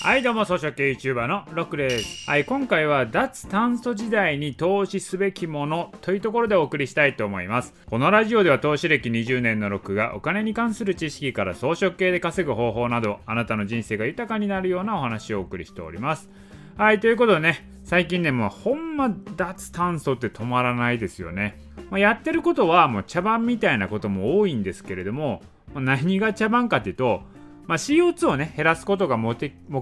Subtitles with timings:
[0.00, 2.28] はいどうも草食系 YouTuber のロックです。
[2.28, 7.74] はい今回は脱炭素時代に投資すべきものというところでお送りしたいと思います。
[7.86, 16.30] このラジオでは投資歴20年のロックがお金に関する知識から草食系で稼ぐ方法などあなたの人生が豊かになるようなお話をお送りしております。
[16.76, 21.58] はいということでね最近ねもうほんま脱炭素って止まらないですよね、
[21.90, 25.42] まあ、やってることはもう茶番みたいなことも多いんですけれども、
[25.74, 27.22] 何が茶番かっていうと
[27.66, 29.34] まあ、CO2 をね減らすことが目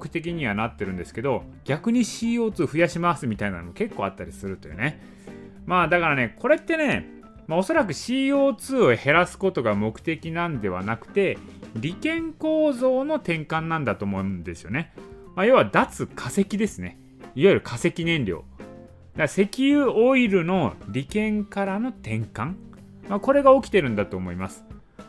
[0.09, 5.01] 的にはなってるんですけど逆に CO2 増やしますみたいなのも結構あったりするというね。
[5.67, 7.07] まあだからねこれってね、
[7.47, 11.39] まあ、おそらく CO2 を減らすことが目的なんではなくて
[11.75, 14.93] 利権構造の転換なんだと思うんですよね、
[15.35, 16.99] まあ、要は脱化石ですね。
[17.35, 18.45] いわゆる化石燃料。
[19.17, 22.55] だ石油オイルの利権からの転換、
[23.09, 24.65] まあ、これが起きてるんだと思います。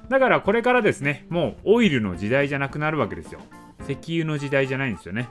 [0.09, 3.39] だからこれからですね、もうオイルの時代じゃなくなるわけですよ。
[3.87, 5.29] 石油の時代じゃないんですよね。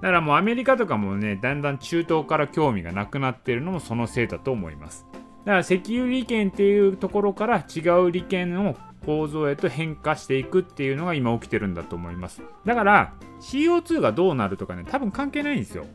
[0.00, 5.06] だからもうアメリカとかもね、だんだん中東から興味がなくなってるのもそのせいだと思います。
[5.44, 12.42] だから石油利権っていうところから違う利権を構造へと変化していくっていうのが今起きてるんだと思います。
[12.64, 15.86] だから CO2 がどうなるとかね、多分関係ないんですよ。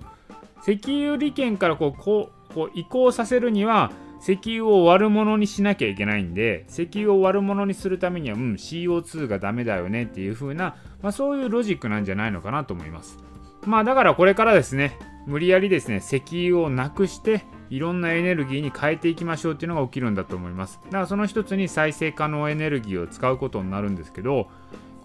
[0.62, 13.18] 石油利権からこうこう移行させるには石油を悪者にしなきゃいけないんで石油を悪者にするためにはうん CO2 がダメだよねっていう風な、まあ、そういうロジックなんじゃないのかなと思います。
[13.66, 20.80] まあだからこれからですね無理やりですね石油をなくしていろんなエネルギーに変えていきましょうっていうのが起きるんだと思います。
[20.86, 24.48] だからその一つに再生可能エネルギーを使うことになるんですけど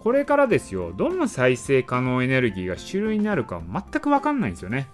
[0.01, 4.87] これからですよどの再生可能エネルギーが主流になるか全く分かんないんですよね。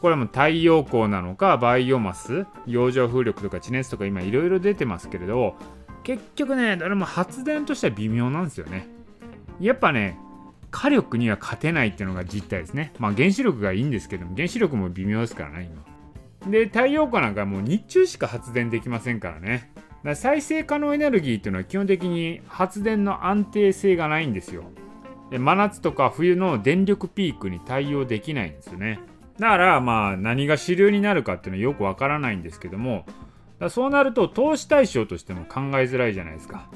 [0.00, 5.56] これも太陽光なのかバイオマス洋上風力とか地熱とか今いろいろ出てますけれど
[6.02, 8.86] 結局ね誰も発電としては微妙なんですよね。
[9.60, 10.18] やっぱね
[10.70, 12.92] 火力には勝てないっていうのが実態ですね。
[12.98, 16.50] まあ原子力がいいんですけども原子力も微妙ですからね今。
[16.50, 19.72] で太陽光なんかもう日中しか発電できませんからね。
[20.04, 24.64] だ再生可能エネルギーっていうのは基本的に発電の安定性がないんですよ。
[25.30, 29.00] で真夏とか冬の電力ピークに対応できないんですよね。
[29.38, 33.04] だからまあ何が主流になるかっていうのはよくわからないんですけども
[33.68, 36.68] そうなると投資対象としても考えづらいじゃないですか。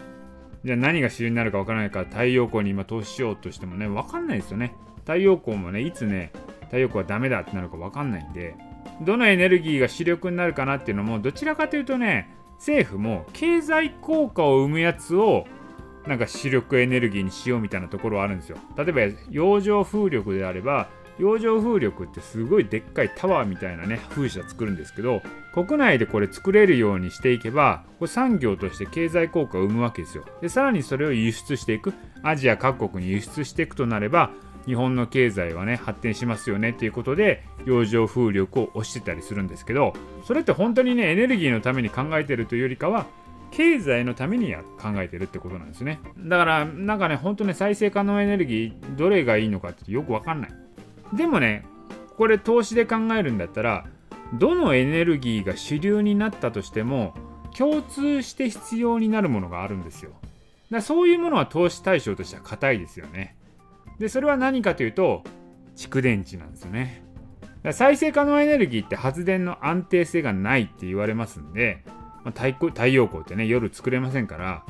[0.64, 4.74] じゃあ何が主流になるかわからないから太陽光に今投資しようとしてもねわかんないですよね。
[5.00, 6.32] 太陽光もねいつね
[6.62, 8.56] 太陽光はダメだってなるかわかんないんで
[9.02, 15.46] どのエネルギーが主力になるかなっていうのもどちらかというとね政府も経済効果を生むやつを
[16.06, 18.58] なんか主力エネルギーにしようみたいなところはあるんですよ。
[18.76, 30.24] 例えば洋上風力であれば洋上風力ってすごいでっかいタワーみたいなね風車作るんですけど国内でこれ作れるようにしていけばこれ産業として経済効果を生むわけですよ。
[30.40, 31.92] でさらにそれを輸出していく。
[32.22, 34.32] アジア各国に輸出していくとなれば
[34.66, 39.94] 日本の経済はね発展しますよねっていうことで洋上風力を推してたりするんですけど
[40.26, 43.06] それって本当にねエネルギーのために考えてるというよりかは
[43.50, 46.00] 経済のために考えてるってことなんですね。
[46.18, 50.67] だからなんかね本当ね再生可能エネルギーどれがいいのかってよくわかんない。
[51.12, 51.64] でもね
[52.16, 53.86] これ投資で考えるんだったら
[54.34, 57.14] どのエネルギーが主流になったとしても
[57.56, 60.12] 共通して必要になるものがあるんですよ。
[60.70, 63.36] だそういうものは投資対象としては硬いですよね。
[63.98, 65.22] でそれは何かというと
[65.76, 67.02] 蓄電池なんですよね。
[67.62, 71.82] だ再生可能エネルギーって発電の安定性がないって言われますんで、
[72.24, 74.64] まあ、太陽光ってね夜作れませんから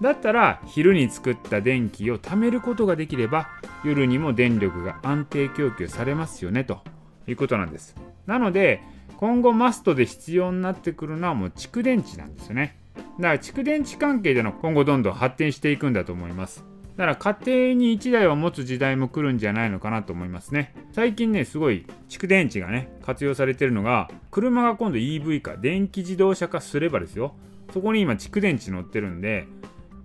[0.00, 3.48] だったら昼に作った電気を貯めることができれば
[3.84, 6.80] 夜にも電力が安定供給されますよねと
[7.26, 7.94] いうことなんです。
[8.26, 8.82] なので
[9.16, 12.76] 今後マストで必要になってくるのはもう蓄電池なんですよね。
[12.96, 16.64] だから蓄電池関係での今後どんどん発展していくんだと思います。
[16.96, 20.74] だから家庭に1台を持つ時代も来るんじゃないのかなと思いますね。
[20.92, 27.34] 最近ね、すごい蓄電池がね、活用されてるのが、車が今度 EV 化、電気自動車化すればですよ。
[27.72, 29.46] そこに今蓄電池乗ってるんで、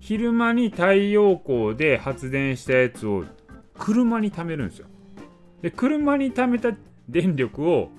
[0.00, 3.24] 昼間に太陽光で発電したやつを
[3.78, 4.86] 車に貯めるんですよ。
[5.62, 6.72] で車に貯めた
[7.08, 7.90] 電力を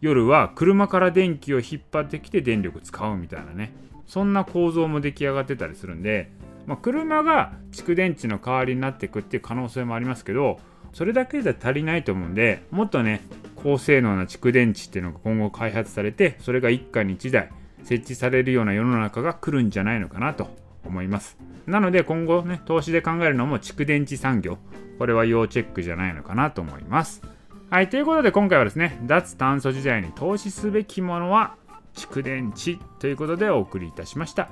[0.00, 3.72] 夜は車から電気を引っ張ってきて電力使うみたいなね
[4.06, 6.30] そんな構造も出来上がってたりするんで、
[6.66, 10.58] まあ、車が蓄電池の代わりになっていくっていう可能性もありますけど
[10.92, 13.22] それだけじゃ足りないと思うんでもっとね
[13.56, 17.50] 高性能な蓄電池っていうのが今後開発されてそれが一家に1台
[17.84, 20.48] 設置されるような世の中が来るんじゃないのかなと
[20.84, 21.38] 思います。
[21.66, 24.58] なので今後ね、投資で考えるのも蓄電池産業。
[24.98, 27.22] これは要チェックじゃないのかなと思います。
[27.70, 31.56] はい、ということで今回はですね、脱炭素時代に投資すべきものは
[31.94, 34.50] 蓄電池ということでお送りいたしました。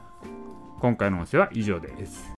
[0.81, 2.29] 今回の音声は以上です。